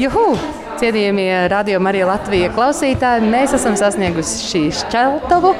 [0.00, 0.32] Juhu!
[0.80, 5.50] Cienījamie radio Marija Latvija klausītāji, mēs esam sasnieguši šī šķeltavu.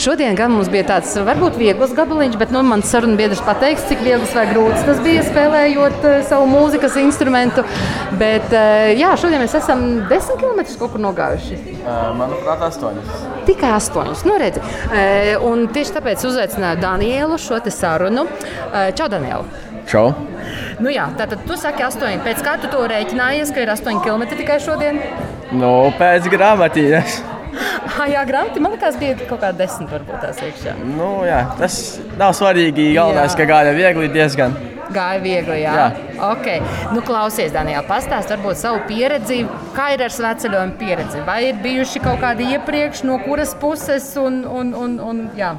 [0.00, 4.00] Šodien gan mums bija tāds varbūt viegls gabaliņš, bet nu, mans sarunu biedrs pateiks, cik
[4.06, 7.66] viegls vai grūts tas bija spēlējot uh, savu mūzikas instrumentu.
[8.16, 11.58] Bet uh, jā, šodien mēs esam 10 km kaut kur nogājuši.
[11.82, 13.02] Uh, manuprāt, 8.
[13.50, 14.24] Tikai 8.
[14.24, 14.64] Nu, redzi.
[15.44, 18.24] un tieši tāpēc uzaicināju Danielu šo sarunu.
[18.96, 19.71] Čau, Daniela!
[19.90, 20.12] Čau!
[20.82, 22.22] Nu jā, tātad tu saki 8.
[22.24, 24.98] Pēc kā tu to rēķinājies, ka ir 8 km tikai šodien?
[25.52, 27.20] Nu, pēc grāmatīnas.
[27.52, 30.74] Ah, jā, grāmatā man liekas, bija kaut kāda desmit, varbūt tās iekšā.
[30.96, 31.78] Nu, jā, tas
[32.18, 32.92] nav svarīgi.
[32.96, 33.42] Galvenais, Jā.
[33.42, 34.54] ka gāja viegli diezgan.
[34.92, 35.72] Gāja viegli, jā.
[35.76, 35.86] Jā.
[36.32, 36.60] Okay.
[36.92, 39.42] Nu, klausies, Daniela, pastāst varbūt savu pieredzi.
[39.76, 41.22] Kā ir ar sveceļojumu pieredzi?
[41.28, 44.08] Vai ir bijuši kaut kādi iepriekš, no kuras puses?
[44.20, 45.54] Un, un, un, un, jā.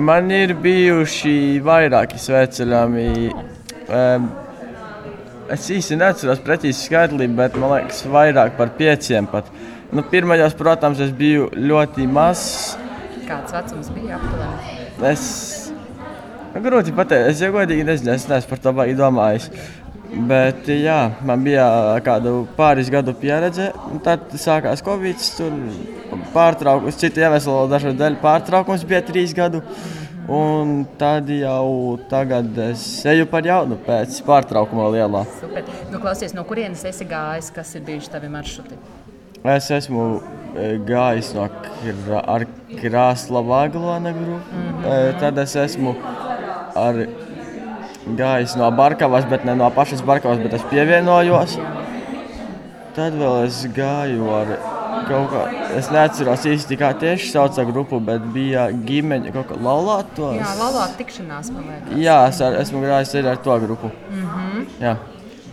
[0.00, 3.08] Man ir bijuši vairāki sveceļami.
[3.90, 4.28] Um,
[5.50, 9.50] es īsti neatceros precīzi skaitli, bet man liekas, vairāk par pieciem pat.
[9.90, 12.76] Nu, pirmajos, protams, es biju ļoti mazs.
[13.26, 14.76] Kāds vecums bija aptuveni?
[15.10, 15.24] Es
[16.54, 19.50] nu, grūti pateikt, es jau godīgi nezinu, es neesmu par to baigi domājis.
[20.10, 21.64] Bet, jā, man bija
[22.02, 23.68] kādu pāris gadu pieredze.
[23.90, 25.54] un Tad sākās Covid, tur
[26.34, 29.62] pārtraukums, citu iemeslu dažu dēļ pārtraukums bija trīs gadu.
[30.30, 35.24] Un tad jau tagad es eju par jaunu pēc pārtraukuma lielā.
[35.40, 35.66] Super.
[35.90, 37.48] Nu, klausies, no kurienes esi gājis?
[37.56, 38.78] Kas ir bijuši tavi maršruti?
[39.50, 40.04] Es esmu
[40.54, 42.46] e, gājis no krā, ar
[42.78, 44.54] krāsla vaglona grupu.
[44.54, 45.20] Mm -hmm.
[45.20, 45.96] Tad es esmu
[46.76, 47.06] ar,
[48.22, 51.58] gājis no Barkavas, bet ne no pašas Barkavas, bet es pievienojos.
[52.94, 55.44] Tad vēl es gāju ar kaut kā,
[55.78, 60.36] es neatceros īsti kā tieši sauca grupu, bet bija ģimeņa kaut kā laulātos.
[60.38, 61.96] Jā, laulāt tikšanās, man liekas.
[62.00, 63.90] Jā, es ar, esmu gājis arī ar to grupu.
[64.10, 64.66] Mm -hmm.
[64.80, 64.96] Jā.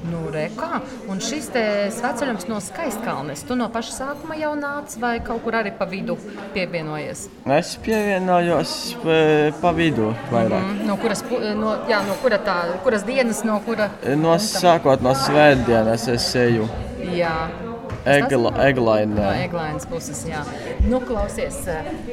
[0.07, 0.79] Nu, re, kā?
[1.09, 1.49] Un šis
[1.95, 6.17] sveceļums no skaistkalnes, tu no paša sākuma jau nāc vai kaut kur arī pa vidu
[6.53, 7.27] pievienojies?
[7.57, 9.17] Es pievienojos pa,
[9.61, 10.63] pa vidu vairāk.
[10.63, 13.89] Mm, no kuras, pu- no, jā, no kura tā, kuras dienas, no kura?
[14.15, 16.69] No sākot no svētdienas es eju
[17.13, 17.66] Jā.
[18.15, 19.29] Egla, No eglainē.
[19.45, 20.43] Eglainas puses, jā.
[20.87, 21.63] Nu, klausies,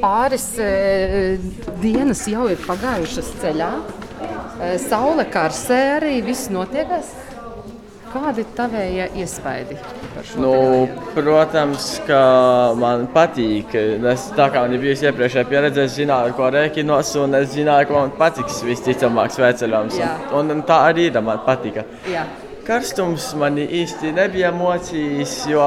[0.01, 1.37] pāris eh,
[1.83, 3.71] dienas jau ir pagājušas ceļā.
[4.61, 7.13] Eh, Saule karsē arī viss notiekās.
[8.15, 9.75] Kādi ir tavējie iespaidi?
[10.39, 10.53] Nu,
[11.11, 12.19] protams, ka
[12.79, 13.75] man patīk.
[14.13, 17.89] Es tā kā man ir bijusi iepriekšējā pieredze, es zināju, ko rēķinos, un es zināju,
[17.89, 19.99] ka man patiks visticamāk sveceļojums.
[20.31, 21.83] Un, un tā arī ir, man patika.
[22.07, 22.23] Jā.
[22.65, 25.65] Karstums man īsti nebija mocījis, jo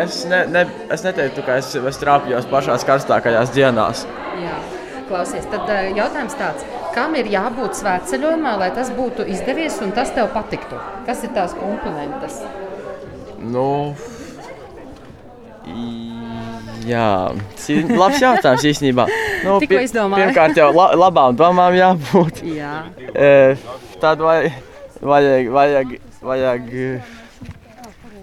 [0.00, 0.64] es, ne, ne,
[0.94, 4.06] es neteiktu, ka es, es trāpījos pašās karstākajās dienās.
[4.40, 4.56] Jā.
[5.08, 6.64] Klausies, tad eh, jautājums tāds.
[6.92, 10.80] Kam ir jābūt svētceļojumā, lai tas būtu izdevies un tas tev patiktu?
[11.06, 12.42] Kas ir tās komponentes?
[13.38, 13.94] Nu,
[16.88, 17.08] jā,
[17.54, 19.08] tas ir labs jautājums īstenībā.
[19.38, 20.24] Nu, Tikko izdomāju.
[20.26, 22.42] Pirmkārt, jau la, labām domām jābūt.
[22.42, 22.80] Jā.
[23.28, 23.30] E,
[24.02, 24.50] Tad vai,
[24.98, 25.92] vajag, vajag,
[26.24, 26.70] vajag,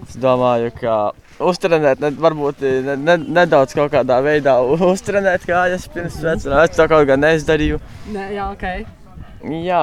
[0.06, 0.96] es domāju, ka
[1.46, 4.58] uztrenēt, ne, varbūt ne, ne, nedaudz kaut kādā veidā
[4.90, 6.64] uztrenēt kājas pirms svecinājuma.
[6.68, 7.80] Es to kaut kā neizdarīju.
[8.14, 8.66] Nē, jā, ok.
[9.66, 9.82] Jā,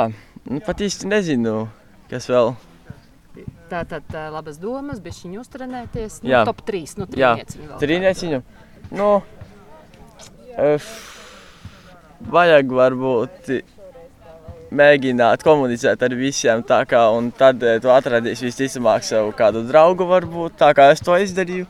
[0.50, 1.68] nu, pat īsti nezinu,
[2.12, 2.54] kas vēl.
[3.72, 6.20] Tā tad eh, labas domas, viņi uztrenēties.
[6.22, 6.44] Nu, Jā.
[6.46, 6.98] top 3.
[7.02, 7.78] Nu, trīnieciņu vēl.
[7.82, 8.42] trīnieciņu.
[8.94, 9.08] Nu,
[10.62, 10.90] ef,
[12.30, 13.50] vajag varbūt
[14.74, 20.60] mēģināt komunicēt ar visiem, kā, un tad eh, tu atradīsi visticamāk sev kādu draugu, varbūt
[20.62, 21.70] tā kā es to izdarīju.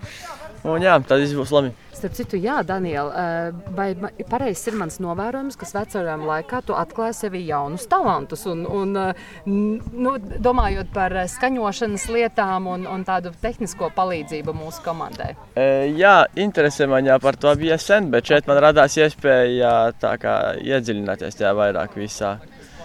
[0.64, 1.74] Un jā, tad viss būs labi.
[1.94, 3.90] Starp citu, jā, Daniel, eh, vai
[4.28, 8.46] pareizs ir mans novērojums, ka vecajām laikā tu atklāji sevi jaunus talantus.
[8.48, 10.16] Un, un, eh, nu,
[10.48, 15.34] domājot par skaņošanas lietām un, un tādu tehnisko palīdzību mūsu komandai.
[15.56, 15.68] E,
[16.00, 20.38] jā, interesē man jau par to bija sen, bet šeit man radās iespēja tā kā
[20.64, 22.38] iedziļināties tajā vairāk visā.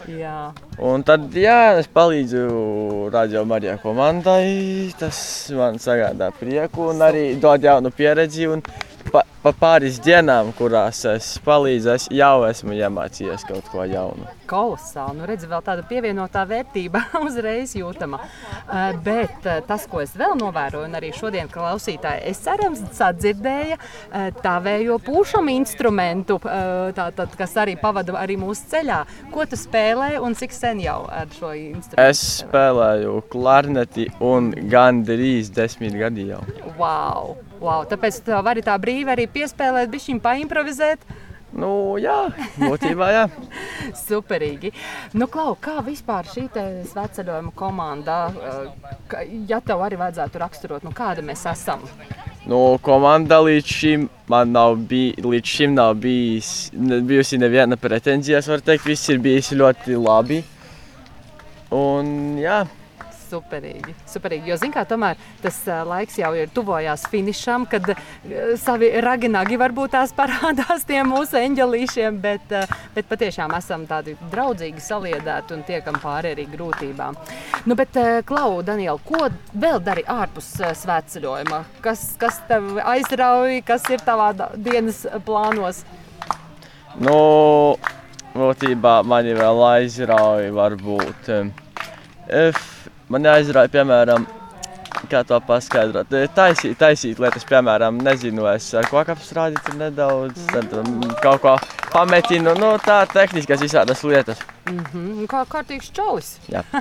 [0.09, 0.51] Jā.
[0.81, 4.89] Un tad, jā, es palīdzu Radio Marijā komandai.
[4.97, 5.19] Tas
[5.53, 8.49] man sagādā prieku un arī dod jaunu pieredzi.
[8.49, 8.73] Un pa,
[9.43, 14.27] pa pāris dienām, kurās es palīdzu, es jau esmu iemācījies kaut ko jaunu.
[14.49, 15.19] Kolosāli.
[15.19, 18.21] Nu, redzi, vēl tāda pievienotā vērtība uzreiz jūtama.
[18.21, 23.79] Uh, bet uh, tas, ko es vēl novēroju, un arī šodien klausītāji, es cerams, sadzirdēja
[23.79, 29.01] uh, tavējo pūšamu instrumentu, tātad, kas arī pavada arī mūsu ceļā.
[29.33, 32.01] Ko tu spēlē un cik sen jau ar šo instrumentu?
[32.03, 36.43] Es spēlēju klarneti un gandrīz desmit gadi jau.
[36.79, 37.37] Wow!
[37.61, 37.87] Wow.
[37.89, 41.09] Tāpēc tu vari tā brīvi arī piespēlēt, bišķiņ paimprovizēt.
[41.59, 42.29] Nu, jā,
[42.61, 43.25] būtībā jā.
[44.09, 44.73] Superīgi.
[45.17, 46.45] Nu, Klau, kā vispār šī
[46.91, 51.87] sveceļojuma komanda, eh, ja tev arī vajadzētu raksturot, nu, kāda mēs esam?
[52.49, 58.43] Nu, komanda līdz šim man nav, bij, līdz šim nav bijis, bijusi neviena pretenzija.
[58.43, 60.43] Es varu teikt, viss ir bijis ļoti labi.
[61.75, 62.63] Un, jā,
[63.29, 63.95] Superīgi.
[64.09, 64.49] superīgi.
[64.49, 68.01] Jo, zin, kā, tomēr tas uh, laiks jau ir tuvojās finišam, kad uh,
[68.61, 74.83] savi raginagi varbūt tās parādās tiem mūsu eņģelīšiem, bet, uh, bet patiešām esam tādi draudzīgi
[74.83, 77.19] saliedēti un tiekam pāri arī grūtībām.
[77.69, 81.63] Nu, bet, uh, Klau, Daniel, ko vēl dari ārpus uh, svētceļojuma?
[81.85, 85.85] Kas, kas tev aizrauj, kas ir tavā dienas plānos?
[86.99, 87.77] nu,
[88.35, 91.31] būtībā mani vēl aizrauja varbūt.
[91.35, 91.53] Um,
[92.29, 94.27] F, man aizrauja, piemēram,
[95.11, 96.13] kā to paskaidrot.
[96.13, 101.43] Eh, Taisīt, taisīt lietas, piemēram, nezinu, es ar ko apstrādāju tur nedaudz, tad um, kaut
[101.43, 101.57] ko
[101.93, 104.39] pametinu, nu tā tehniskas visādas lietas.
[104.69, 105.27] Mm -hmm.
[105.27, 106.39] Kā kārtīgs čalis.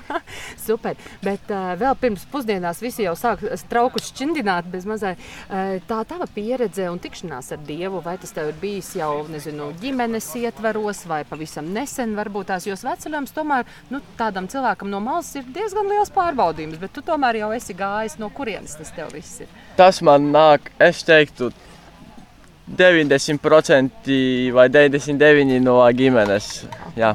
[0.68, 0.96] Super.
[1.24, 3.40] Bet uh, vēl pirms pusdienās visi jau sāk
[3.70, 5.16] traukus šķindināt bez mazai.
[5.50, 9.72] Uh, tā tava pieredze un tikšanās ar Dievu, vai tas tev ir bijis jau, nezinu,
[9.82, 15.36] ģimenes ietvaros vai pavisam nesen varbūt tās, jo sveceļojums tomēr, nu, tādam cilvēkam no malas
[15.36, 19.42] ir diezgan liels pārbaudījums, bet tu tomēr jau esi gājis, no kurienes tas tev viss
[19.42, 19.48] ir.
[19.78, 21.52] Tas man nāk, es teiktu,
[22.78, 26.48] 90% vai 99% no ģimenes.
[27.00, 27.14] Jā.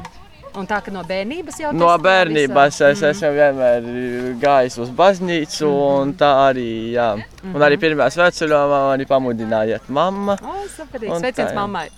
[0.57, 3.87] Un tā, ka no bērnības jau No tas tā bērnības visa- es esmu vienmēr
[4.41, 5.69] gājis uz baznīcu,
[6.03, 7.07] un tā arī, jā.
[7.43, 10.37] Un arī pirmā sveceļojumā mani pamudināja iet mamma.
[10.47, 11.17] O, superīgi.
[11.19, 11.89] Sveiciens mammai.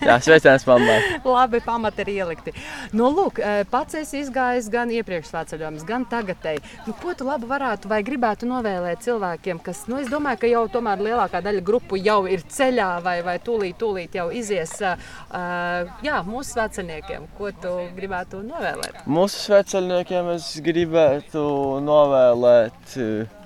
[0.00, 0.96] Jā, sveiciens mammai.
[1.34, 2.54] Labi, pamati ir ielikti.
[2.96, 6.62] Nu, lūk, eh, pats esi izgājis gan iepriekš svētceļojums, gan tagadēji.
[6.88, 10.64] Nu, ko tu labi varētu vai gribētu novēlēt cilvēkiem, kas, nu, es domāju, ka jau
[10.78, 16.24] tomēr lielākā daļa grupu jau ir ceļā vai, vai tūlīt, tūlīt jau izies, uh, jā,
[16.24, 17.28] mūsu svētceļniekiem.
[17.38, 19.04] Ko tu gribētu novēlēt?
[19.10, 21.44] Mūsu sveceļniekiem es gribētu
[21.84, 23.43] novēlēt, eh,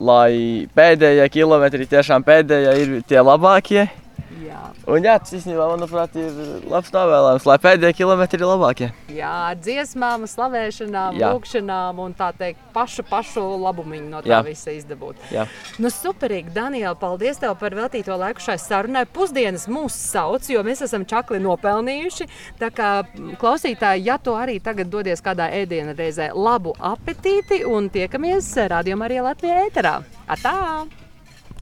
[0.00, 3.88] lai pēdējie kilometri tiešām pēdējie ir tie labākie.
[4.38, 6.34] Jā, Un jā, tas īstenībā, manuprāt, ir
[6.70, 8.88] labs novēlējums, lai pēdējie kilometri ir labākie.
[9.10, 11.30] jā dziesmām, slavēšanām, Jā.
[11.34, 14.42] lūkšanām un tā teikt, pašu, pašu labumu no tā Jā.
[14.46, 15.16] visa izdabūt.
[15.32, 15.46] Jā.
[15.78, 19.06] Nu, superīgi, Daniela, paldies tev par veltīto laiku šai sarunai.
[19.06, 22.28] Pusdienas mūs sauc, jo mēs esam čakli nopelnījuši.
[22.60, 22.92] Tā kā
[23.40, 29.20] klausītāji, ja tu arī tagad dodies kādā ēdiena reizē, labu apetīti un tiekamies rādījumā arī
[29.24, 29.98] Latvijā ēterā.
[30.28, 30.56] Atā!